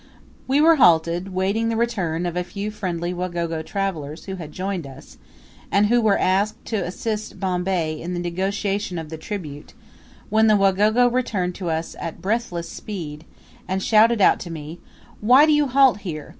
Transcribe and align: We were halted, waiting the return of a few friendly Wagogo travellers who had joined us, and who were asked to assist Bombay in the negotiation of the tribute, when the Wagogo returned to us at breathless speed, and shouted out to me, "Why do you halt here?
We 0.47 0.61
were 0.61 0.77
halted, 0.77 1.31
waiting 1.31 1.69
the 1.69 1.75
return 1.77 2.25
of 2.25 2.35
a 2.35 2.43
few 2.43 2.71
friendly 2.71 3.13
Wagogo 3.13 3.61
travellers 3.63 4.25
who 4.25 4.37
had 4.37 4.51
joined 4.51 4.87
us, 4.87 5.19
and 5.71 5.85
who 5.89 6.01
were 6.01 6.17
asked 6.17 6.65
to 6.71 6.77
assist 6.83 7.39
Bombay 7.39 8.01
in 8.01 8.15
the 8.15 8.19
negotiation 8.19 8.97
of 8.97 9.09
the 9.09 9.17
tribute, 9.19 9.75
when 10.31 10.47
the 10.47 10.57
Wagogo 10.57 11.07
returned 11.07 11.53
to 11.53 11.69
us 11.69 11.95
at 11.99 12.19
breathless 12.19 12.67
speed, 12.67 13.25
and 13.67 13.83
shouted 13.83 14.21
out 14.21 14.39
to 14.39 14.49
me, 14.49 14.79
"Why 15.19 15.45
do 15.45 15.51
you 15.53 15.67
halt 15.67 15.99
here? 15.99 16.29